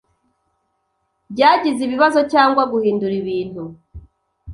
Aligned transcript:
byagize 1.31 1.79
ibibazo 1.83 2.19
cyangwa 2.33 2.63
guhindura 2.71 3.13
ibintu 3.21 3.63